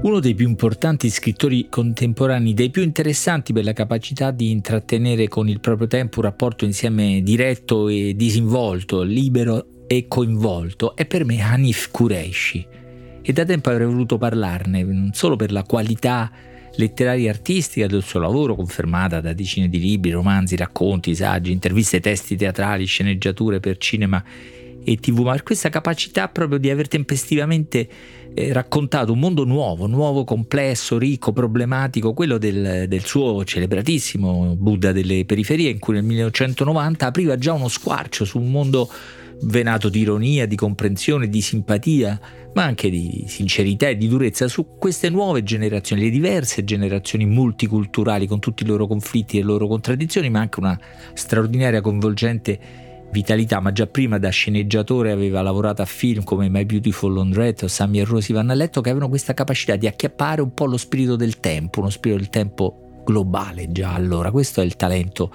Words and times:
Uno 0.00 0.20
dei 0.20 0.36
più 0.36 0.46
importanti 0.46 1.10
scrittori 1.10 1.66
contemporanei, 1.68 2.54
dei 2.54 2.70
più 2.70 2.82
interessanti 2.82 3.52
per 3.52 3.64
la 3.64 3.72
capacità 3.72 4.30
di 4.30 4.52
intrattenere 4.52 5.26
con 5.26 5.48
il 5.48 5.58
proprio 5.58 5.88
tempo 5.88 6.20
un 6.20 6.26
rapporto 6.26 6.64
insieme 6.64 7.20
diretto 7.20 7.88
e 7.88 8.14
disinvolto, 8.14 9.02
libero 9.02 9.86
e 9.88 10.06
coinvolto, 10.06 10.94
è 10.94 11.04
per 11.04 11.24
me 11.24 11.40
Hanif 11.40 11.90
Kureishi. 11.90 12.64
E 13.20 13.32
da 13.32 13.44
tempo 13.44 13.70
avrei 13.70 13.88
voluto 13.88 14.18
parlarne, 14.18 14.84
non 14.84 15.10
solo 15.12 15.34
per 15.34 15.50
la 15.50 15.64
qualità 15.64 16.30
letteraria 16.76 17.26
e 17.26 17.30
artistica 17.30 17.88
del 17.88 18.04
suo 18.04 18.20
lavoro, 18.20 18.54
confermata 18.54 19.20
da 19.20 19.32
decine 19.32 19.68
di 19.68 19.80
libri, 19.80 20.12
romanzi, 20.12 20.54
racconti, 20.54 21.12
saggi, 21.16 21.50
interviste, 21.50 21.98
testi 21.98 22.36
teatrali, 22.36 22.84
sceneggiature 22.84 23.58
per 23.58 23.78
cinema 23.78 24.22
e 24.92 24.96
tv, 24.96 25.20
ma 25.20 25.32
per 25.32 25.42
questa 25.42 25.68
capacità 25.68 26.28
proprio 26.28 26.58
di 26.58 26.70
aver 26.70 26.88
tempestivamente 26.88 27.88
eh, 28.32 28.52
raccontato 28.54 29.12
un 29.12 29.18
mondo 29.18 29.44
nuovo, 29.44 29.86
nuovo, 29.86 30.24
complesso, 30.24 30.96
ricco, 30.96 31.32
problematico, 31.32 32.14
quello 32.14 32.38
del, 32.38 32.86
del, 32.88 33.04
suo 33.04 33.44
celebratissimo 33.44 34.56
Buddha 34.56 34.92
delle 34.92 35.26
periferie, 35.26 35.70
in 35.70 35.78
cui 35.78 35.94
nel 35.94 36.04
1990 36.04 37.06
apriva 37.06 37.36
già 37.36 37.52
uno 37.52 37.68
squarcio 37.68 38.24
su 38.24 38.38
un 38.38 38.50
mondo 38.50 38.90
venato 39.42 39.90
di 39.90 40.00
ironia, 40.00 40.46
di 40.46 40.56
comprensione, 40.56 41.28
di 41.28 41.42
simpatia, 41.42 42.18
ma 42.54 42.64
anche 42.64 42.88
di 42.88 43.24
sincerità 43.28 43.88
e 43.88 43.96
di 43.96 44.08
durezza 44.08 44.48
su 44.48 44.78
queste 44.78 45.10
nuove 45.10 45.42
generazioni, 45.42 46.02
le 46.02 46.10
diverse 46.10 46.64
generazioni 46.64 47.26
multiculturali 47.26 48.26
con 48.26 48.40
tutti 48.40 48.62
i 48.62 48.66
loro 48.66 48.86
conflitti 48.86 49.36
e 49.36 49.40
le 49.40 49.46
loro 49.46 49.66
contraddizioni, 49.66 50.30
ma 50.30 50.40
anche 50.40 50.60
una 50.60 50.80
straordinaria 51.12 51.82
coinvolgente 51.82 52.86
vitalità, 53.10 53.60
ma 53.60 53.72
già 53.72 53.86
prima 53.86 54.18
da 54.18 54.28
sceneggiatore 54.28 55.10
aveva 55.10 55.42
lavorato 55.42 55.82
a 55.82 55.86
film 55.86 56.24
come 56.24 56.48
My 56.48 56.64
Beautiful 56.64 57.14
Laundrette 57.14 57.64
o 57.64 57.68
Sammy 57.68 58.00
e 58.00 58.04
Rosy 58.04 58.32
vanno 58.32 58.52
a 58.52 58.54
letto 58.54 58.80
che 58.80 58.90
avevano 58.90 59.10
questa 59.10 59.34
capacità 59.34 59.76
di 59.76 59.86
acchiappare 59.86 60.42
un 60.42 60.52
po' 60.52 60.66
lo 60.66 60.76
spirito 60.76 61.16
del 61.16 61.40
tempo, 61.40 61.80
uno 61.80 61.90
spirito 61.90 62.20
del 62.20 62.30
tempo 62.30 63.02
globale 63.04 63.72
già 63.72 63.94
allora. 63.94 64.30
Questo 64.30 64.60
è 64.60 64.64
il 64.64 64.76
talento 64.76 65.32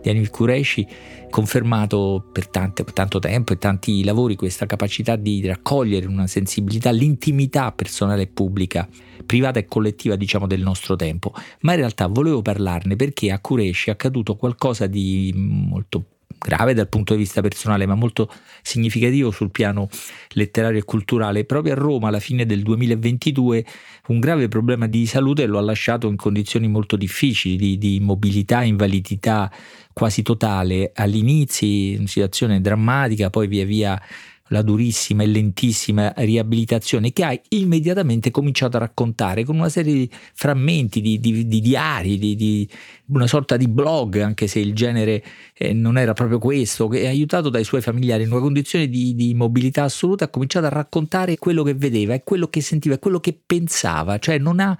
di 0.00 0.08
Anil 0.08 0.30
Qureshi, 0.30 0.86
confermato 1.28 2.28
per, 2.32 2.46
tante, 2.48 2.84
tanto 2.84 3.18
tempo 3.18 3.52
e 3.52 3.58
tanti 3.58 4.04
lavori, 4.04 4.36
questa 4.36 4.66
capacità 4.66 5.16
di 5.16 5.44
raccogliere 5.44 6.06
una 6.06 6.28
sensibilità, 6.28 6.90
l'intimità 6.90 7.72
personale 7.72 8.22
e 8.22 8.26
pubblica, 8.28 8.88
privata 9.24 9.58
e 9.58 9.64
collettiva 9.64 10.14
diciamo 10.14 10.46
del 10.46 10.62
nostro 10.62 10.94
tempo. 10.94 11.32
Ma 11.62 11.72
in 11.72 11.78
realtà 11.78 12.06
volevo 12.06 12.42
parlarne 12.42 12.94
perché 12.94 13.32
a 13.32 13.40
Qureshi 13.40 13.88
è 13.88 13.92
accaduto 13.92 14.36
qualcosa 14.36 14.86
di 14.86 15.32
molto 15.34 16.15
grave 16.38 16.74
dal 16.74 16.88
punto 16.88 17.14
di 17.14 17.20
vista 17.20 17.40
personale, 17.40 17.86
ma 17.86 17.94
molto 17.94 18.30
significativo 18.62 19.30
sul 19.30 19.50
piano 19.50 19.88
letterario 20.30 20.78
e 20.78 20.84
culturale. 20.84 21.44
Proprio 21.44 21.72
a 21.72 21.76
Roma, 21.76 22.08
alla 22.08 22.20
fine 22.20 22.46
del 22.46 22.62
2022, 22.62 23.64
un 24.08 24.20
grave 24.20 24.48
problema 24.48 24.86
di 24.86 25.06
salute 25.06 25.46
lo 25.46 25.58
ha 25.58 25.62
lasciato 25.62 26.08
in 26.08 26.16
condizioni 26.16 26.68
molto 26.68 26.96
difficili, 26.96 27.56
di, 27.56 27.78
di 27.78 27.94
immobilità, 27.96 28.62
invalidità 28.62 29.50
quasi 29.92 30.22
totale. 30.22 30.92
All'inizio, 30.94 31.98
una 31.98 32.06
situazione 32.06 32.60
drammatica, 32.60 33.30
poi 33.30 33.46
via 33.46 33.64
via 33.64 34.00
la 34.48 34.62
durissima 34.62 35.22
e 35.22 35.26
lentissima 35.26 36.12
riabilitazione 36.16 37.12
che 37.12 37.24
hai 37.24 37.40
immediatamente 37.50 38.30
cominciato 38.30 38.76
a 38.76 38.80
raccontare 38.80 39.44
con 39.44 39.56
una 39.56 39.68
serie 39.68 39.92
di 39.92 40.10
frammenti, 40.34 41.00
di, 41.00 41.18
di, 41.18 41.46
di 41.46 41.60
diari, 41.60 42.18
di, 42.18 42.36
di, 42.36 42.68
una 43.06 43.26
sorta 43.26 43.56
di 43.56 43.68
blog, 43.68 44.20
anche 44.20 44.46
se 44.46 44.60
il 44.60 44.74
genere 44.74 45.22
eh, 45.54 45.72
non 45.72 45.98
era 45.98 46.12
proprio 46.12 46.38
questo, 46.38 46.88
che 46.88 47.06
aiutato 47.06 47.48
dai 47.48 47.64
suoi 47.64 47.80
familiari 47.80 48.24
in 48.24 48.30
una 48.30 48.40
condizione 48.40 48.88
di, 48.88 49.14
di 49.14 49.34
mobilità 49.34 49.84
assoluta 49.84 50.24
ha 50.26 50.28
cominciato 50.28 50.66
a 50.66 50.70
raccontare 50.70 51.38
quello 51.38 51.62
che 51.62 51.74
vedeva 51.74 52.14
e 52.14 52.22
quello 52.24 52.48
che 52.48 52.60
sentiva 52.60 52.94
e 52.94 52.98
quello 52.98 53.20
che 53.20 53.38
pensava, 53.44 54.18
cioè 54.18 54.38
non 54.38 54.60
ha 54.60 54.76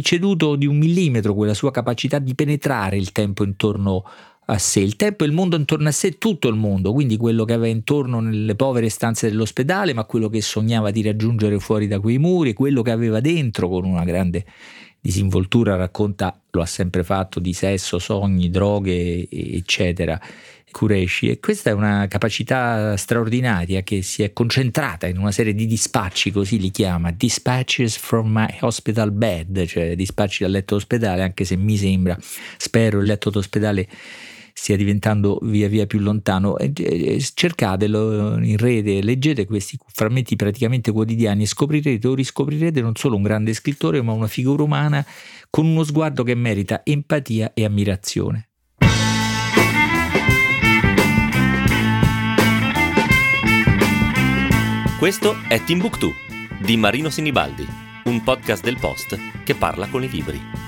ceduto 0.00 0.56
di 0.56 0.66
un 0.66 0.78
millimetro 0.78 1.34
quella 1.34 1.54
sua 1.54 1.70
capacità 1.70 2.18
di 2.18 2.34
penetrare 2.34 2.96
il 2.96 3.12
tempo 3.12 3.44
intorno 3.44 4.04
a 4.04 4.35
a 4.46 4.58
sé. 4.58 4.80
Il 4.80 4.96
tempo 4.96 5.24
e 5.24 5.26
il 5.26 5.32
mondo 5.32 5.56
intorno 5.56 5.88
a 5.88 5.92
sé, 5.92 6.18
tutto 6.18 6.48
il 6.48 6.56
mondo, 6.56 6.92
quindi 6.92 7.16
quello 7.16 7.44
che 7.44 7.52
aveva 7.52 7.74
intorno 7.74 8.20
nelle 8.20 8.54
povere 8.54 8.88
stanze 8.88 9.28
dell'ospedale, 9.28 9.92
ma 9.92 10.04
quello 10.04 10.28
che 10.28 10.40
sognava 10.40 10.90
di 10.90 11.02
raggiungere 11.02 11.58
fuori 11.58 11.86
da 11.86 12.00
quei 12.00 12.18
muri, 12.18 12.52
quello 12.52 12.82
che 12.82 12.90
aveva 12.90 13.20
dentro 13.20 13.68
con 13.68 13.84
una 13.84 14.04
grande 14.04 14.44
disinvoltura, 15.00 15.76
racconta, 15.76 16.40
lo 16.50 16.60
ha 16.60 16.66
sempre 16.66 17.04
fatto, 17.04 17.38
di 17.38 17.52
sesso, 17.52 17.98
sogni, 17.98 18.50
droghe, 18.50 19.28
eccetera. 19.30 20.20
Kureshi 20.76 21.30
e 21.30 21.40
questa 21.40 21.70
è 21.70 21.72
una 21.72 22.06
capacità 22.06 22.98
straordinaria 22.98 23.80
che 23.80 24.02
si 24.02 24.22
è 24.22 24.34
concentrata 24.34 25.06
in 25.06 25.16
una 25.16 25.32
serie 25.32 25.54
di 25.54 25.64
dispacci, 25.64 26.30
così 26.30 26.58
li 26.58 26.70
chiama, 26.70 27.12
dispatches 27.12 27.96
from 27.96 28.30
my 28.30 28.58
hospital 28.60 29.10
bed, 29.10 29.64
cioè 29.64 29.96
dispacci 29.96 30.42
dal 30.42 30.52
letto 30.52 30.74
d'ospedale, 30.74 31.22
anche 31.22 31.44
se 31.44 31.56
mi 31.56 31.78
sembra, 31.78 32.14
spero 32.58 33.00
il 33.00 33.06
letto 33.06 33.30
d'ospedale 33.30 33.88
stia 34.58 34.76
diventando 34.76 35.38
via 35.42 35.68
via 35.68 35.86
più 35.86 35.98
lontano. 35.98 36.56
Cercatelo 37.34 38.42
in 38.42 38.56
rete, 38.56 39.02
leggete 39.02 39.44
questi 39.44 39.78
frammenti 39.86 40.34
praticamente 40.34 40.90
quotidiani 40.92 41.42
e 41.42 41.46
scoprirete 41.46 42.08
o 42.08 42.14
riscoprirete 42.14 42.80
non 42.80 42.96
solo 42.96 43.16
un 43.16 43.22
grande 43.22 43.52
scrittore, 43.52 44.00
ma 44.00 44.12
una 44.12 44.26
figura 44.26 44.62
umana 44.62 45.04
con 45.50 45.66
uno 45.66 45.84
sguardo 45.84 46.22
che 46.22 46.34
merita 46.34 46.80
empatia 46.84 47.52
e 47.52 47.64
ammirazione. 47.64 48.48
Questo 54.98 55.36
è 55.48 55.62
Timbuktu 55.62 56.10
di 56.64 56.78
Marino 56.78 57.10
Sinibaldi, 57.10 57.66
un 58.04 58.22
podcast 58.22 58.64
del 58.64 58.78
Post 58.80 59.18
che 59.44 59.54
parla 59.54 59.86
con 59.88 60.02
i 60.02 60.08
libri. 60.08 60.65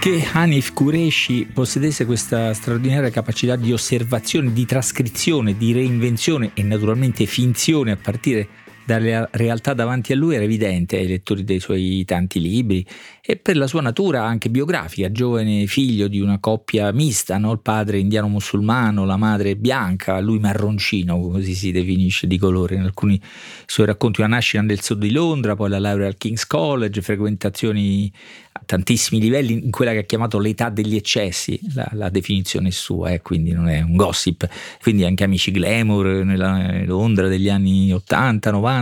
Che 0.00 0.26
Hanif 0.32 0.72
Qureshi 0.72 1.46
possedesse 1.52 2.06
questa 2.06 2.54
straordinaria 2.54 3.10
capacità 3.10 3.54
di 3.54 3.70
osservazione, 3.70 4.50
di 4.50 4.64
trascrizione, 4.64 5.58
di 5.58 5.74
reinvenzione 5.74 6.52
e 6.54 6.62
naturalmente 6.62 7.26
finzione 7.26 7.90
a 7.90 7.98
partire 7.98 8.48
dalle 8.90 9.28
realtà 9.32 9.72
davanti 9.72 10.12
a 10.12 10.16
lui 10.16 10.34
era 10.34 10.42
evidente 10.42 10.96
ai 10.96 11.06
lettori 11.06 11.44
dei 11.44 11.60
suoi 11.60 12.04
tanti 12.04 12.40
libri 12.40 12.84
e 13.30 13.36
per 13.36 13.56
la 13.56 13.68
sua 13.68 13.80
natura 13.80 14.24
anche 14.24 14.50
biografica, 14.50 15.12
giovane 15.12 15.66
figlio 15.66 16.08
di 16.08 16.20
una 16.20 16.40
coppia 16.40 16.90
mista, 16.90 17.38
no? 17.38 17.52
il 17.52 17.60
padre 17.60 17.98
indiano 17.98 18.26
musulmano, 18.26 19.04
la 19.04 19.16
madre 19.16 19.54
bianca, 19.54 20.18
lui 20.18 20.40
marroncino, 20.40 21.20
così 21.20 21.54
si 21.54 21.70
definisce 21.70 22.26
di 22.26 22.38
colore 22.38 22.74
in 22.74 22.82
alcuni 22.82 23.20
suoi 23.66 23.86
racconti, 23.86 24.20
una 24.20 24.30
nascita 24.30 24.60
nel 24.62 24.82
sud 24.82 24.98
di 24.98 25.12
Londra, 25.12 25.54
poi 25.54 25.68
la 25.68 25.78
laurea 25.78 26.08
al 26.08 26.16
King's 26.16 26.44
College, 26.44 27.00
frequentazioni 27.02 28.12
a 28.52 28.62
tantissimi 28.66 29.20
livelli 29.20 29.52
in 29.52 29.70
quella 29.70 29.92
che 29.92 29.98
ha 29.98 30.02
chiamato 30.02 30.40
l'età 30.40 30.68
degli 30.68 30.96
eccessi, 30.96 31.60
la, 31.74 31.88
la 31.92 32.08
definizione 32.08 32.72
sua, 32.72 33.10
eh, 33.10 33.22
quindi 33.22 33.52
non 33.52 33.68
è 33.68 33.80
un 33.80 33.94
gossip, 33.94 34.48
quindi 34.82 35.04
anche 35.04 35.22
amici 35.22 35.52
glamour 35.52 36.24
nella 36.24 36.82
Londra 36.84 37.28
degli 37.28 37.48
anni 37.48 37.92
80, 37.92 38.50
90 38.50 38.79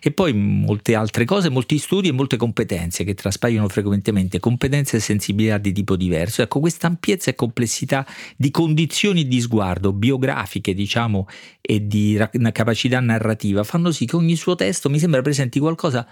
e 0.00 0.10
poi 0.10 0.32
molte 0.32 0.94
altre 0.94 1.24
cose, 1.24 1.48
molti 1.48 1.78
studi 1.78 2.08
e 2.08 2.12
molte 2.12 2.36
competenze 2.36 3.04
che 3.04 3.14
traspaiono 3.14 3.68
frequentemente 3.68 4.40
competenze 4.40 4.96
e 4.96 5.00
sensibilità 5.00 5.58
di 5.58 5.72
tipo 5.72 5.96
diverso. 5.96 6.42
Ecco, 6.42 6.60
questa 6.60 6.86
ampiezza 6.86 7.30
e 7.30 7.34
complessità 7.34 8.06
di 8.36 8.50
condizioni 8.50 9.26
di 9.26 9.40
sguardo 9.40 9.92
biografiche, 9.92 10.74
diciamo, 10.74 11.28
e 11.60 11.86
di 11.86 12.16
ra- 12.16 12.30
capacità 12.52 13.00
narrativa 13.00 13.62
fanno 13.62 13.90
sì 13.90 14.06
che 14.06 14.16
ogni 14.16 14.36
suo 14.36 14.54
testo 14.54 14.90
mi 14.90 14.98
sembra 14.98 15.22
presenti 15.22 15.58
qualcosa 15.58 16.06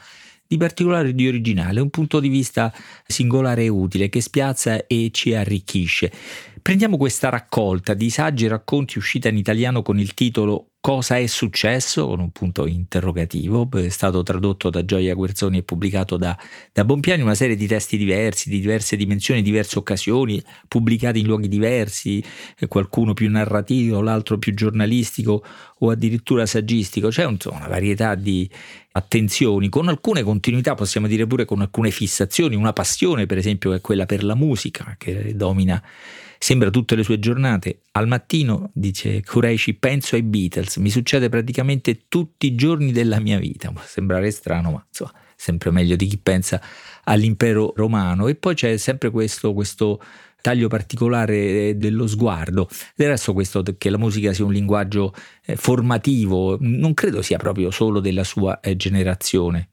di 0.47 0.57
particolare 0.57 1.11
e 1.11 1.15
di 1.15 1.29
originale, 1.29 1.81
un 1.81 1.91
punto 1.91 2.21
di 2.21 2.29
vista 2.29 2.73
singolare 3.07 3.65
e 3.65 3.69
utile 3.69 4.09
che 4.09 4.23
spiazza 4.23 4.87
e 4.87 5.11
ci 5.13 5.35
arricchisce. 5.35 6.11
Prendiamo 6.69 6.99
questa 6.99 7.31
raccolta 7.31 7.95
di 7.95 8.11
saggi 8.11 8.45
e 8.45 8.49
racconti 8.49 8.99
uscita 8.99 9.31
in 9.31 9.39
italiano 9.39 9.81
con 9.81 9.99
il 9.99 10.13
titolo 10.13 10.73
Cosa 10.81 11.17
è 11.17 11.27
successo? 11.27 12.07
con 12.07 12.21
un 12.21 12.31
punto 12.31 12.67
interrogativo, 12.67 13.67
è 13.73 13.89
stato 13.89 14.23
tradotto 14.23 14.69
da 14.69 14.85
Gioia 14.85 15.15
Guerzoni 15.15 15.57
e 15.57 15.63
pubblicato 15.63 16.19
da, 16.19 16.39
da 16.71 16.85
Bompiani, 16.85 17.23
una 17.23 17.35
serie 17.35 17.57
di 17.57 17.67
testi 17.67 17.97
diversi, 17.97 18.51
di 18.51 18.61
diverse 18.61 18.97
dimensioni, 18.97 19.41
diverse 19.41 19.79
occasioni, 19.79 20.43
pubblicati 20.69 21.21
in 21.21 21.27
luoghi 21.27 21.49
diversi, 21.49 22.23
qualcuno 22.69 23.15
più 23.15 23.31
narrativo, 23.31 24.03
l'altro 24.03 24.37
più 24.37 24.53
giornalistico 24.53 25.43
o 25.79 25.91
addirittura 25.91 26.45
saggistico, 26.45 27.09
c'è 27.09 27.27
insomma, 27.27 27.57
una 27.57 27.69
varietà 27.69 28.15
di 28.15 28.49
attenzioni, 28.93 29.71
con 29.71 29.89
alcune 29.89 30.23
continuità, 30.23 30.75
possiamo 30.75 31.07
dire 31.07 31.27
pure 31.27 31.47
con 31.47 31.63
alcune 31.63 31.91
fissazioni, 31.91 32.57
una 32.57 32.75
passione 32.75 33.25
per 33.25 33.39
esempio 33.39 33.73
è 33.73 33.81
quella 33.81 34.05
per 34.05 34.23
la 34.23 34.35
musica 34.35 34.97
che 34.99 35.35
domina 35.35 35.83
Sembra 36.49 36.71
tutte 36.71 36.95
le 36.95 37.03
sue 37.03 37.19
giornate. 37.19 37.83
Al 37.93 38.09
mattino, 38.09 38.71
dice 38.73 39.23
Kureishi, 39.23 39.75
penso 39.75 40.15
ai 40.15 40.23
Beatles, 40.23 40.77
mi 40.77 40.89
succede 40.89 41.29
praticamente 41.29 42.05
tutti 42.09 42.47
i 42.47 42.55
giorni 42.55 42.91
della 42.91 43.21
mia 43.21 43.39
vita. 43.39 43.71
Può 43.71 43.83
sembrare 43.85 44.31
strano, 44.31 44.71
ma 44.71 44.83
insomma, 44.89 45.13
sempre 45.37 45.71
meglio 45.71 45.95
di 45.95 46.07
chi 46.07 46.17
pensa 46.17 46.59
all'impero 47.05 47.75
romano. 47.77 48.29
E 48.29 48.35
poi 48.35 48.55
c'è 48.55 48.79
sempre 48.79 49.11
questo, 49.11 49.53
questo 49.53 50.03
taglio 50.41 50.69
particolare 50.69 51.77
dello 51.77 52.07
sguardo. 52.07 52.67
Del 52.97 53.09
resto 53.09 53.35
questo 53.35 53.63
che 53.77 53.91
la 53.91 53.99
musica 53.99 54.33
sia 54.33 54.47
un 54.47 54.53
linguaggio 54.55 55.13
eh, 55.45 55.55
formativo 55.55 56.57
non 56.61 56.95
credo 56.95 57.21
sia 57.21 57.37
proprio 57.37 57.71
solo 57.71 58.01
della 58.01 58.25
sua 58.25 58.59
eh, 58.61 58.75
generazione. 58.75 59.73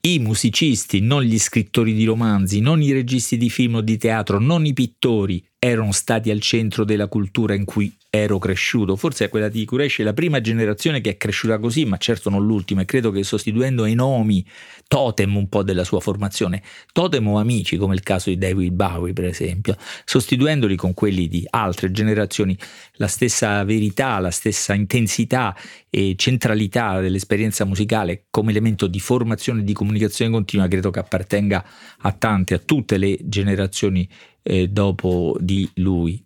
I 0.00 0.20
musicisti, 0.20 1.00
non 1.00 1.22
gli 1.22 1.36
scrittori 1.36 1.92
di 1.92 2.04
romanzi, 2.04 2.60
non 2.60 2.80
i 2.80 2.92
registi 2.92 3.36
di 3.36 3.50
film 3.50 3.76
o 3.76 3.80
di 3.80 3.96
teatro, 3.96 4.38
non 4.38 4.64
i 4.64 4.72
pittori, 4.72 5.44
erano 5.58 5.92
stati 5.92 6.30
al 6.30 6.40
centro 6.40 6.84
della 6.84 7.08
cultura 7.08 7.54
in 7.54 7.64
cui 7.64 7.94
ero 8.10 8.38
cresciuto. 8.38 8.96
Forse 8.96 9.26
è 9.26 9.28
quella 9.28 9.48
di 9.48 9.64
Kureshi 9.64 10.02
la 10.02 10.12
prima 10.12 10.40
generazione 10.40 11.00
che 11.00 11.10
è 11.10 11.16
cresciuta 11.16 11.58
così, 11.58 11.84
ma 11.84 11.96
certo 11.96 12.30
non 12.30 12.44
l'ultima. 12.44 12.82
E 12.82 12.84
credo 12.84 13.10
che 13.10 13.22
sostituendo 13.22 13.84
i 13.84 13.94
nomi, 13.94 14.44
totem 14.86 15.36
un 15.36 15.48
po' 15.48 15.62
della 15.62 15.84
sua 15.84 16.00
formazione, 16.00 16.62
totem 16.92 17.26
o 17.28 17.38
amici, 17.38 17.76
come 17.76 17.94
il 17.94 18.02
caso 18.02 18.30
di 18.30 18.38
David 18.38 18.72
Bowie, 18.72 19.12
per 19.12 19.24
esempio, 19.24 19.76
sostituendoli 20.04 20.76
con 20.76 20.94
quelli 20.94 21.28
di 21.28 21.44
altre 21.50 21.90
generazioni, 21.90 22.56
la 22.94 23.08
stessa 23.08 23.62
verità, 23.64 24.18
la 24.18 24.30
stessa 24.30 24.74
intensità 24.74 25.54
e 25.90 26.14
centralità 26.16 27.00
dell'esperienza 27.00 27.64
musicale 27.64 28.26
come 28.30 28.50
elemento 28.50 28.86
di 28.86 29.00
formazione 29.00 29.60
e 29.60 29.64
di 29.64 29.72
comunicazione 29.72 30.30
continua, 30.30 30.68
credo 30.68 30.90
che 30.90 30.98
appartenga 30.98 31.64
a 31.98 32.12
tante, 32.12 32.54
a 32.54 32.58
tutte 32.58 32.98
le 32.98 33.18
generazioni 33.22 34.08
eh, 34.46 34.68
dopo 34.68 35.36
di 35.40 35.68
lui. 35.74 36.22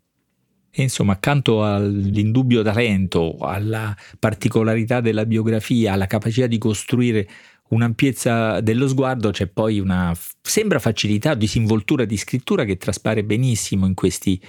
E 0.72 0.82
insomma, 0.82 1.14
accanto 1.14 1.64
all'indubbio 1.64 2.62
talento, 2.62 3.36
alla 3.40 3.96
particolarità 4.18 5.00
della 5.00 5.26
biografia, 5.26 5.94
alla 5.94 6.06
capacità 6.06 6.46
di 6.46 6.58
costruire 6.58 7.28
un'ampiezza 7.70 8.60
dello 8.60 8.86
sguardo, 8.86 9.30
c'è 9.30 9.46
poi 9.46 9.80
una 9.80 10.16
sembra 10.42 10.78
facilità, 10.78 11.34
disinvoltura 11.34 12.04
di 12.04 12.16
scrittura 12.16 12.64
che 12.64 12.76
traspare 12.76 13.24
benissimo 13.24 13.86
in 13.86 13.94
questi 13.94 14.40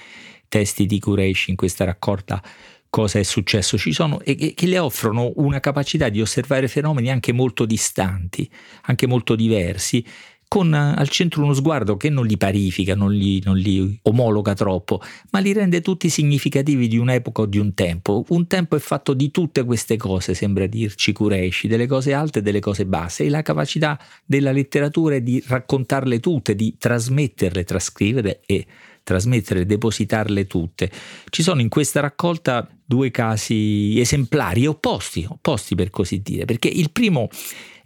testi 0.47 0.85
di 0.85 0.99
Kureishi, 0.99 1.51
in 1.51 1.55
questa 1.55 1.85
raccolta 1.85 2.41
cosa 2.89 3.19
è 3.19 3.23
successo, 3.23 3.77
ci 3.77 3.93
sono 3.93 4.19
e 4.19 4.53
che 4.53 4.67
le 4.67 4.77
offrono 4.77 5.31
una 5.37 5.61
capacità 5.61 6.09
di 6.09 6.19
osservare 6.21 6.67
fenomeni 6.67 7.09
anche 7.09 7.31
molto 7.31 7.65
distanti, 7.65 8.49
anche 8.83 9.07
molto 9.07 9.35
diversi 9.35 10.05
con 10.51 10.73
eh, 10.73 10.95
al 10.97 11.07
centro 11.07 11.43
uno 11.43 11.53
sguardo 11.53 11.95
che 11.95 12.09
non 12.09 12.25
li 12.25 12.35
parifica, 12.35 12.93
non 12.93 13.13
li, 13.13 13.41
non 13.45 13.55
li, 13.55 13.97
omologa 14.01 14.53
troppo, 14.53 14.99
ma 15.29 15.39
li 15.39 15.53
rende 15.53 15.79
tutti 15.79 16.09
significativi 16.09 16.89
di 16.89 16.97
un'epoca 16.97 17.43
o 17.43 17.45
di 17.45 17.57
un 17.57 17.73
tempo. 17.73 18.25
Un 18.27 18.47
tempo 18.47 18.75
è 18.75 18.79
fatto 18.79 19.13
di 19.13 19.31
tutte 19.31 19.63
queste 19.63 19.95
cose, 19.95 20.33
sembra 20.33 20.67
dirci 20.67 21.13
Kureishi, 21.13 21.69
delle 21.69 21.87
cose 21.87 22.11
alte 22.11 22.39
e 22.39 22.41
delle 22.41 22.59
cose 22.59 22.85
basse, 22.85 23.23
e 23.23 23.29
la 23.29 23.43
capacità 23.43 23.97
della 24.25 24.51
letteratura 24.51 25.15
è 25.15 25.21
di 25.21 25.41
raccontarle 25.47 26.19
tutte, 26.19 26.53
di 26.53 26.75
trasmetterle, 26.77 27.63
trascrivere 27.63 28.41
e 28.45 28.65
trasmettere, 29.03 29.65
depositarle 29.65 30.47
tutte. 30.47 30.91
Ci 31.29 31.43
sono 31.43 31.61
in 31.61 31.69
questa 31.69 32.01
raccolta 32.01 32.67
due 32.83 33.09
casi 33.09 33.97
esemplari, 33.97 34.67
opposti, 34.67 35.25
opposti 35.25 35.75
per 35.75 35.89
così 35.89 36.21
dire, 36.21 36.43
perché 36.43 36.67
il 36.67 36.91
primo 36.91 37.29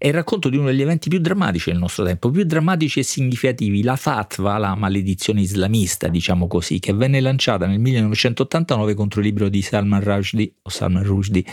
è 0.05 0.09
il 0.09 0.13
racconto 0.13 0.49
di 0.49 0.57
uno 0.57 0.67
degli 0.67 0.83
eventi 0.83 1.09
più 1.09 1.17
drammatici 1.17 1.71
del 1.71 1.79
nostro 1.79 2.05
tempo, 2.05 2.29
più 2.29 2.43
drammatici 2.43 2.99
e 2.99 3.03
significativi, 3.03 3.81
la 3.81 3.95
fatwa, 3.95 4.55
la 4.59 4.75
maledizione 4.75 5.41
islamista, 5.41 6.09
diciamo 6.09 6.45
così, 6.45 6.77
che 6.77 6.93
venne 6.93 7.19
lanciata 7.19 7.65
nel 7.65 7.79
1989 7.79 8.93
contro 8.93 9.21
il 9.21 9.25
libro 9.25 9.49
di 9.49 9.63
Salman 9.63 10.03
Rushdie, 10.03 10.53
o 10.61 10.69
Salman 10.69 11.01
Rushdie, 11.01 11.43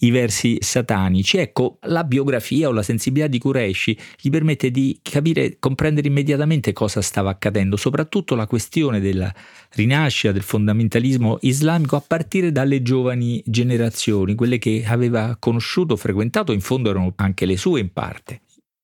I 0.00 0.10
versi 0.10 0.58
satanici. 0.60 1.38
Ecco, 1.38 1.78
la 1.84 2.04
biografia 2.04 2.68
o 2.68 2.72
la 2.72 2.82
sensibilità 2.82 3.30
di 3.30 3.38
Qureshi 3.38 3.98
gli 4.20 4.28
permette 4.28 4.70
di 4.70 4.98
capire, 5.00 5.56
comprendere 5.58 6.06
immediatamente 6.06 6.74
cosa 6.74 7.00
stava 7.00 7.30
accadendo, 7.30 7.78
soprattutto 7.78 8.34
la 8.34 8.46
questione 8.46 9.00
della 9.00 9.34
rinascita 9.70 10.32
del 10.32 10.42
fondamentalismo 10.42 11.38
islamico 11.40 11.96
a 11.96 12.04
partire 12.06 12.52
dalle 12.52 12.82
giovani 12.82 13.42
generazioni, 13.46 14.34
quelle 14.34 14.58
che 14.58 14.84
aveva 14.86 15.34
conosciuto, 15.38 15.96
frequentato, 15.96 16.52
in 16.52 16.60
fondo 16.60 16.90
erano 16.90 17.14
anche 17.16 17.46
le 17.46 17.56
sue 17.56 17.80
in 17.80 17.90
parte. 17.90 18.00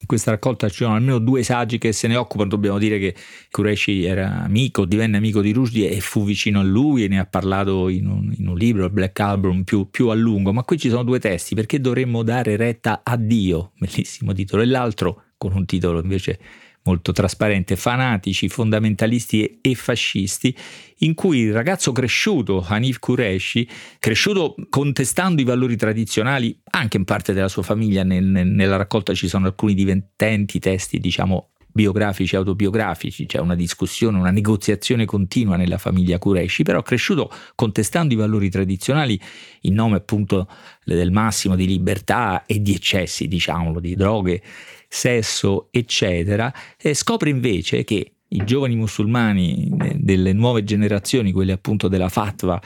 In 0.01 0.07
questa 0.07 0.31
raccolta 0.31 0.69
ci 0.69 0.85
sono 0.85 0.95
almeno 0.95 1.19
due 1.19 1.43
saggi 1.43 1.77
che 1.77 1.93
se 1.93 2.07
ne 2.07 2.15
occupano, 2.15 2.49
dobbiamo 2.49 2.79
dire 2.79 3.01
che 3.01 3.17
Qureshi 3.51 4.05
era 4.05 4.45
amico, 4.45 4.85
divenne 4.85 5.17
amico 5.17 5.41
di 5.41 5.53
Rushdie 5.53 5.91
e 5.91 6.01
fu 6.01 6.25
vicino 6.25 6.61
a 6.61 6.63
lui 6.63 7.03
e 7.03 7.09
ne 7.09 7.19
ha 7.19 7.27
parlato 7.27 7.89
in 7.89 8.07
un, 8.07 8.33
in 8.37 8.47
un 8.47 8.57
libro, 8.57 8.85
il 8.85 8.93
Black 8.93 9.19
Album, 9.19 9.65
più, 9.65 9.91
più, 9.91 10.09
a 10.09 10.15
lungo, 10.15 10.53
ma 10.53 10.63
qui 10.63 10.79
ci 10.79 10.89
sono 10.89 11.03
due 11.03 11.19
testi, 11.19 11.57
perché 11.57 11.81
dovremmo 11.81 12.23
dare 12.23 12.57
retta 12.57 13.01
a 13.03 13.17
Dio, 13.17 13.73
bellissimo 13.77 14.33
titolo, 14.33 14.63
e 14.63 14.67
l'altro 14.67 15.25
con 15.37 15.53
un 15.55 15.67
titolo 15.67 16.01
invece 16.01 16.39
molto 16.85 17.13
trasparente, 17.13 17.77
fanatici, 17.77 18.49
fondamentalisti 18.49 19.59
e 19.61 19.75
fascisti, 19.75 20.57
in 20.99 21.15
cui 21.15 21.41
il 21.41 21.53
ragazzo 21.53 21.93
cresciuto, 21.93 22.65
Hanif 22.67 22.99
Qureshi, 22.99 23.69
cresciuto 23.99 24.55
contestando 24.71 25.41
i 25.41 25.45
valori 25.45 25.77
tradizionali, 25.77 26.59
anche 26.71 26.97
in 26.97 27.05
parte 27.05 27.33
della 27.33 27.49
sua 27.49 27.63
famiglia, 27.63 28.03
nel, 28.03 28.25
nella 28.25 28.77
raccolta 28.77 29.15
ci 29.15 29.29
sono 29.29 29.47
alcuni 29.47 29.75
divententi 29.75 30.59
testi, 30.59 30.99
diciamo, 30.99 31.51
biografici, 31.79 32.35
autobiografici, 32.35 33.25
c'è 33.27 33.39
una 33.39 33.55
discussione, 33.55 34.19
una 34.19 34.33
negoziazione 34.33 35.05
continua 35.05 35.55
nella 35.55 35.79
famiglia 35.79 36.19
Qureshi, 36.19 36.65
però 36.65 36.83
cresciuto 36.83 37.31
contestando 37.55 38.15
i 38.15 38.17
valori 38.17 38.51
tradizionali 38.51 39.21
in 39.61 39.75
nome 39.75 39.95
appunto 39.95 40.49
del 40.85 41.13
massimo 41.13 41.55
di 41.55 41.69
libertà 41.69 42.47
e 42.47 42.61
di 42.61 42.75
eccessi, 42.75 43.29
diciamolo, 43.29 43.79
di 43.79 43.95
droghe 43.95 44.43
sesso, 44.89 45.69
eccetera, 45.71 46.53
e 46.77 46.95
scopre 46.95 47.31
invece 47.31 47.85
che 47.85 48.15
i 48.27 48.45
giovani 48.45 48.75
musulmani 48.75 49.71
delle 49.95 50.33
nuove 50.33 50.65
generazioni, 50.65 51.31
quelli 51.31 51.53
appunto 51.53 51.87
della 51.87 52.09
fatwa 52.09 52.61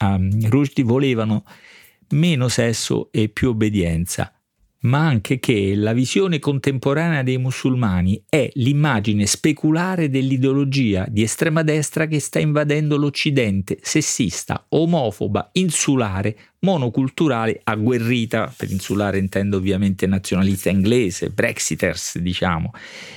um, 0.00 0.48
Rushdie, 0.48 0.84
volevano 0.84 1.44
meno 2.10 2.48
sesso 2.48 3.08
e 3.12 3.28
più 3.28 3.50
obbedienza, 3.50 4.33
ma 4.84 5.06
anche 5.06 5.38
che 5.38 5.74
la 5.74 5.92
visione 5.92 6.38
contemporanea 6.38 7.22
dei 7.22 7.38
musulmani 7.38 8.22
è 8.28 8.50
l'immagine 8.54 9.26
speculare 9.26 10.10
dell'ideologia 10.10 11.06
di 11.08 11.22
estrema 11.22 11.62
destra 11.62 12.06
che 12.06 12.20
sta 12.20 12.38
invadendo 12.38 12.96
l'Occidente, 12.96 13.78
sessista, 13.80 14.66
omofoba, 14.68 15.50
insulare, 15.52 16.36
monoculturale, 16.60 17.60
agguerrita, 17.62 18.52
per 18.54 18.70
insulare 18.70 19.18
intendo 19.18 19.56
ovviamente 19.56 20.06
nazionalista 20.06 20.70
inglese, 20.70 21.30
brexiters 21.30 22.18
diciamo, 22.18 22.72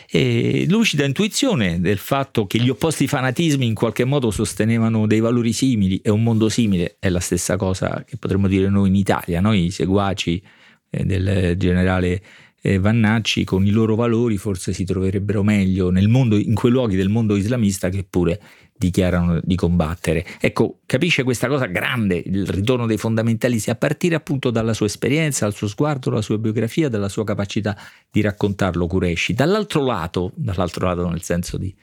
e 0.09 0.65
lucida 0.69 1.05
intuizione 1.05 1.79
del 1.79 1.97
fatto 1.97 2.47
che 2.47 2.59
gli 2.59 2.69
opposti 2.69 3.07
fanatismi 3.07 3.65
in 3.65 3.73
qualche 3.73 4.05
modo 4.05 4.31
sostenevano 4.31 5.05
dei 5.05 5.19
valori 5.19 5.53
simili 5.53 5.99
e 6.01 6.09
un 6.09 6.23
mondo 6.23 6.47
simile, 6.49 6.95
è 6.99 7.09
la 7.09 7.19
stessa 7.19 7.57
cosa 7.57 8.03
che 8.05 8.17
potremmo 8.17 8.47
dire 8.47 8.69
noi 8.69 8.87
in 8.87 8.95
Italia, 8.95 9.41
noi 9.41 9.69
seguaci 9.69 10.41
del 10.89 11.55
generale 11.57 12.21
eh, 12.61 12.79
Vannacci 12.79 13.43
con 13.43 13.65
i 13.65 13.69
loro 13.69 13.95
valori 13.95 14.37
forse 14.37 14.73
si 14.73 14.83
troverebbero 14.83 15.43
meglio 15.43 15.89
nel 15.89 16.07
mondo, 16.07 16.35
in 16.35 16.53
quei 16.53 16.71
luoghi 16.71 16.95
del 16.95 17.09
mondo 17.09 17.35
islamista 17.35 17.89
che 17.89 18.05
pure 18.09 18.41
dichiarano 18.77 19.39
di 19.43 19.55
combattere. 19.55 20.25
Ecco, 20.39 20.79
capisce 20.85 21.23
questa 21.23 21.47
cosa 21.47 21.65
grande, 21.65 22.21
il 22.23 22.45
ritorno 22.47 22.85
dei 22.85 22.97
fondamentalisti, 22.97 23.69
a 23.69 23.75
partire 23.75 24.15
appunto 24.15 24.51
dalla 24.51 24.73
sua 24.73 24.85
esperienza, 24.85 25.45
dal 25.45 25.55
suo 25.55 25.67
sguardo, 25.67 26.09
dalla 26.09 26.21
sua 26.21 26.37
biografia, 26.37 26.89
dalla 26.89 27.09
sua 27.09 27.23
capacità 27.23 27.75
di 28.11 28.21
raccontarlo 28.21 28.85
Qureshi. 28.85 29.33
Dall'altro 29.33 29.83
lato, 29.83 30.31
dall'altro 30.35 30.85
lato 30.85 31.09
nel 31.09 31.23
senso 31.23 31.57
di 31.57 31.73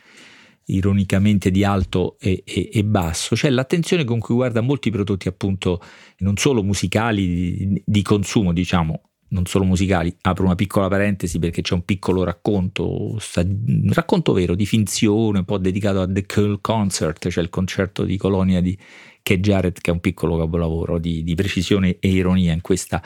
ironicamente 0.67 1.51
di 1.51 1.65
alto 1.65 2.17
e, 2.19 2.43
e, 2.45 2.71
e, 2.73 2.85
basso, 2.85 3.35
c'è 3.35 3.51
l'attenzione 3.51 4.05
con 4.05 4.19
cui 4.19 4.35
guarda 4.35 4.61
molti 4.61 4.91
prodotti 4.91 5.29
appunto 5.29 5.81
non 6.19 6.37
solo 6.37 6.63
musicali 6.63 7.57
di, 7.67 7.83
di, 7.85 8.03
consumo, 8.03 8.53
diciamo, 8.53 9.03
non 9.29 9.47
solo 9.47 9.65
musicali, 9.65 10.17
apro 10.23 10.45
una 10.45 10.55
piccola 10.55 10.89
parentesi 10.89 11.39
perché 11.39 11.61
c'è 11.61 11.75
un 11.75 11.85
piccolo 11.85 12.23
racconto, 12.25 13.19
un 13.37 13.93
racconto 13.93 14.33
vero 14.33 14.55
di 14.55 14.65
finzione, 14.65 15.39
un 15.39 15.45
po' 15.45 15.59
dedicato 15.59 16.01
a 16.01 16.11
The 16.11 16.25
Curl 16.25 16.61
Concert, 16.61 17.29
cioè 17.29 17.43
il 17.43 17.51
concerto 17.51 18.05
di 18.05 18.17
Colonia 18.17 18.61
di 18.61 18.79
Kay 19.23 19.41
Jarrett, 19.41 19.81
che 19.81 19.91
è 19.91 19.93
un 19.93 20.01
piccolo 20.01 20.39
capolavoro 20.39 20.99
di, 20.99 21.25
di 21.25 21.35
precisione 21.35 21.97
e 21.99 22.09
ironia 22.09 22.53
in 22.53 22.61
questa 22.61 23.03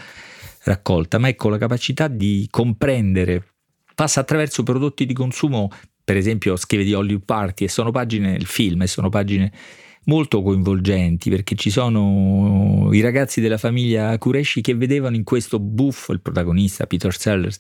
raccolta, 0.65 1.19
ma 1.19 1.29
ecco 1.29 1.49
la 1.49 1.59
capacità 1.59 2.09
di 2.09 2.47
comprendere 2.51 3.55
passa 3.95 4.21
attraverso 4.21 4.63
prodotti 4.63 5.07
di 5.07 5.15
consumo 5.15 5.71
per 6.09 6.17
esempio 6.17 6.57
scrive 6.57 6.85
di 6.85 6.95
Hollywood 6.95 7.27
Party 7.27 7.67
e 7.67 7.69
sono 7.69 7.91
pagine, 7.91 8.33
il 8.33 8.47
film, 8.47 8.81
e 8.81 8.87
sono 8.87 9.11
pagine 9.11 9.53
molto 10.05 10.41
coinvolgenti 10.41 11.29
perché 11.29 11.55
ci 11.55 11.69
sono 11.69 12.89
i 12.93 13.03
ragazzi 13.03 13.43
della 13.43 13.59
famiglia 13.59 14.17
Kureshi 14.17 14.63
che 14.63 14.75
vedevano 14.75 15.17
in 15.17 15.23
questo 15.23 15.59
buffo, 15.59 16.15
il 16.15 16.23
protagonista 16.23 16.87
Peter 16.87 17.15
Sellers, 17.15 17.59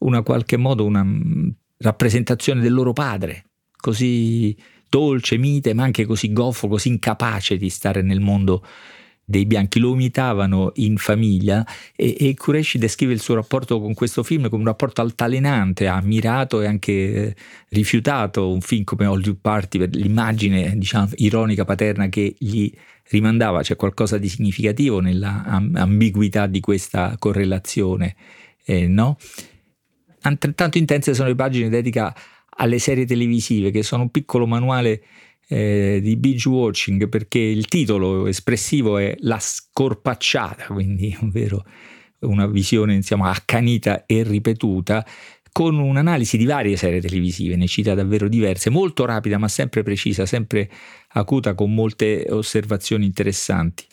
una 0.00 0.20
qualche 0.20 0.58
modo 0.58 0.84
una 0.84 1.02
mm, 1.02 1.48
rappresentazione 1.78 2.60
del 2.60 2.74
loro 2.74 2.92
padre, 2.92 3.46
così 3.74 4.54
dolce, 4.90 5.38
mite, 5.38 5.72
ma 5.72 5.84
anche 5.84 6.04
così 6.04 6.34
goffo, 6.34 6.68
così 6.68 6.88
incapace 6.88 7.56
di 7.56 7.70
stare 7.70 8.02
nel 8.02 8.20
mondo 8.20 8.62
dei 9.28 9.44
bianchi, 9.44 9.80
lo 9.80 9.92
imitavano 9.92 10.70
in 10.76 10.96
famiglia 10.98 11.66
e, 11.96 12.16
e 12.16 12.34
Qureshi 12.34 12.78
descrive 12.78 13.12
il 13.12 13.20
suo 13.20 13.34
rapporto 13.34 13.80
con 13.80 13.92
questo 13.92 14.22
film 14.22 14.48
come 14.48 14.62
un 14.62 14.68
rapporto 14.68 15.00
altalenante, 15.00 15.88
ha 15.88 15.96
ammirato 15.96 16.60
e 16.62 16.66
anche 16.66 16.92
eh, 16.92 17.36
rifiutato 17.70 18.52
un 18.52 18.60
film 18.60 18.84
come 18.84 19.04
Hollywood 19.04 19.38
Party 19.40 19.78
per 19.78 19.94
l'immagine 19.96 20.78
diciamo, 20.78 21.10
ironica 21.16 21.64
paterna 21.64 22.08
che 22.08 22.36
gli 22.38 22.72
rimandava, 23.10 23.62
c'è 23.62 23.74
qualcosa 23.74 24.16
di 24.16 24.28
significativo 24.28 25.00
nella 25.00 25.42
ambiguità 25.44 26.46
di 26.46 26.60
questa 26.60 27.16
correlazione, 27.18 28.14
eh, 28.64 28.86
no? 28.86 29.16
Altrettanto 30.22 30.78
intense 30.78 31.14
sono 31.14 31.28
le 31.28 31.34
pagine 31.34 31.68
dedicate 31.68 32.20
alle 32.58 32.78
serie 32.78 33.04
televisive 33.06 33.70
che 33.70 33.82
sono 33.82 34.02
un 34.02 34.10
piccolo 34.10 34.46
manuale 34.46 35.02
eh, 35.48 36.00
di 36.02 36.16
binge 36.16 36.48
watching 36.48 37.08
perché 37.08 37.38
il 37.38 37.66
titolo 37.66 38.26
espressivo 38.26 38.98
è 38.98 39.14
La 39.20 39.38
scorpacciata, 39.38 40.66
quindi 40.66 41.16
ovvero 41.22 41.64
una 42.20 42.46
visione 42.46 42.94
insomma, 42.94 43.30
accanita 43.30 44.06
e 44.06 44.22
ripetuta 44.22 45.06
con 45.52 45.78
un'analisi 45.78 46.36
di 46.36 46.44
varie 46.44 46.76
serie 46.76 47.00
televisive, 47.00 47.56
ne 47.56 47.66
cita 47.66 47.94
davvero 47.94 48.28
diverse, 48.28 48.68
molto 48.68 49.06
rapida 49.06 49.38
ma 49.38 49.48
sempre 49.48 49.82
precisa, 49.82 50.26
sempre 50.26 50.70
acuta 51.08 51.54
con 51.54 51.72
molte 51.72 52.26
osservazioni 52.28 53.06
interessanti. 53.06 53.86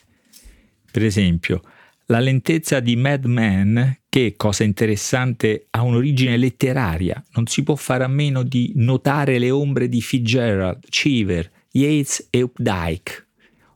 Per 0.92 1.06
esempio, 1.06 1.62
la 2.08 2.20
lentezza 2.20 2.82
di 2.82 2.98
Mad 2.98 3.24
Men, 3.26 3.98
che 4.14 4.36
cosa 4.38 4.64
interessante, 4.64 5.66
ha 5.72 5.82
un'origine 5.82 6.38
letteraria, 6.38 7.20
non 7.32 7.48
si 7.48 7.64
può 7.64 7.74
fare 7.74 8.04
a 8.04 8.08
meno 8.08 8.44
di 8.44 8.72
notare 8.76 9.40
le 9.40 9.50
ombre 9.50 9.90
di 9.90 10.02
Fitzgerald, 10.02 10.88
Cheever, 10.88 11.50
Yates 11.72 12.28
e 12.30 12.44
Updike. 12.44 13.26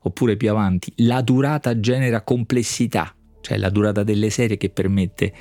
Oppure 0.02 0.38
più 0.38 0.52
avanti, 0.52 0.94
la 0.98 1.22
durata 1.22 1.80
genera 1.80 2.22
complessità, 2.22 3.16
cioè 3.42 3.58
la 3.58 3.72
durata 3.72 4.04
delle 4.04 4.30
serie 4.30 4.58
che 4.58 4.70
permette 4.70 5.34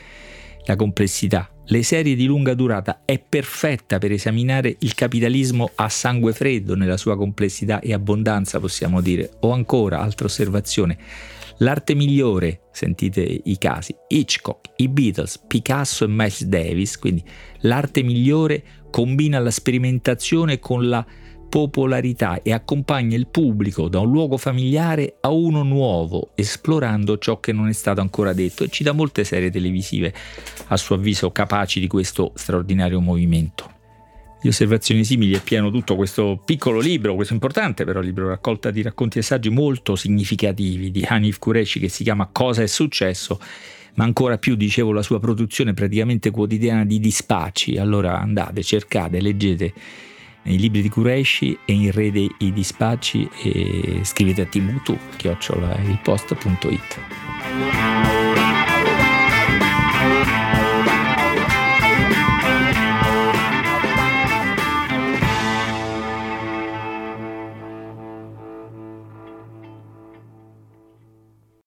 la 0.65 0.76
complessità. 0.76 1.50
Le 1.67 1.83
serie 1.83 2.15
di 2.15 2.25
lunga 2.25 2.55
durata 2.55 3.03
è 3.05 3.19
perfetta 3.19 3.99
per 3.99 4.12
esaminare 4.12 4.76
il 4.79 4.95
capitalismo 4.95 5.73
a 5.75 5.91
sangue 5.91 6.33
freddo 6.33 6.75
nella 6.75 6.97
sua 6.97 7.19
complessità 7.19 7.81
e 7.81 7.93
abbondanza, 7.93 8.61
possiamo 8.61 9.03
dire. 9.03 9.31
O 9.41 9.50
ancora, 9.50 10.00
altra 10.00 10.25
osservazione, 10.25 10.97
L'arte 11.59 11.95
migliore, 11.95 12.69
sentite 12.71 13.41
i 13.45 13.57
casi, 13.57 13.95
Hitchcock, 14.09 14.73
i 14.77 14.89
Beatles, 14.89 15.43
Picasso 15.47 16.05
e 16.05 16.09
Miles 16.09 16.45
Davis, 16.45 16.99
quindi 16.99 17.25
l'arte 17.61 18.03
migliore 18.03 18.63
combina 18.91 19.39
la 19.39 19.51
sperimentazione 19.51 20.59
con 20.59 20.87
la 20.87 21.05
popolarità 21.49 22.43
e 22.43 22.53
accompagna 22.53 23.17
il 23.17 23.29
pubblico 23.29 23.89
da 23.89 24.01
un 24.01 24.11
luogo 24.11 24.37
familiare 24.37 25.17
a 25.21 25.31
uno 25.31 25.63
nuovo, 25.63 26.33
esplorando 26.35 27.17
ciò 27.17 27.41
che 27.41 27.53
non 27.53 27.69
è 27.69 27.73
stato 27.73 28.03
ancora 28.03 28.35
detto 28.35 28.65
e 28.65 28.69
ci 28.69 28.83
dà 28.83 28.93
molte 28.93 29.25
serie 29.25 29.51
televisive, 29.51 30.13
a 30.67 30.77
suo 30.77 30.97
avviso, 30.97 31.31
capaci 31.31 31.81
di 31.81 31.87
questo 31.87 32.33
straordinario 32.35 33.01
movimento. 33.01 33.75
Di 34.40 34.49
osservazioni 34.49 35.02
simili 35.02 35.35
è 35.35 35.40
pieno 35.40 35.71
tutto 35.71 35.97
questo 35.97 36.40
piccolo 36.45 36.78
libro, 36.78 37.14
questo 37.14 37.33
importante 37.33 37.85
però 37.85 38.00
libro, 38.00 38.28
raccolta 38.28 38.71
di 38.71 38.83
racconti 38.83 39.19
e 39.19 39.23
saggi 39.23 39.49
molto 39.49 39.97
significativi 39.97 40.90
di 40.90 41.05
Hanif 41.07 41.38
Qureshi 41.38 41.81
che 41.81 41.88
si 41.88 42.05
chiama 42.05 42.28
Cosa 42.31 42.62
è 42.62 42.66
successo, 42.66 43.40
ma 43.95 44.05
ancora 44.05 44.38
più, 44.38 44.55
dicevo, 44.55 44.93
la 44.93 45.02
sua 45.02 45.19
produzione 45.19 45.75
praticamente 45.75 46.31
quotidiana 46.31 46.85
di 46.85 47.00
dispacci. 47.00 47.76
Allora 47.76 48.21
andate, 48.21 48.62
cercate, 48.62 49.21
leggete 49.21 49.73
i 50.45 50.59
libri 50.59 50.83
di 50.83 50.88
Qureshi 50.88 51.59
e 51.64 51.73
in 51.73 51.90
rete 51.90 52.28
i 52.38 52.52
dispacci 52.52 53.28
e 53.43 54.00
scrivete 54.02 54.43
a 54.43 54.47
timutu, 54.47 54.97
chiocciola 55.16 55.76
ilpost.it. 55.78 58.15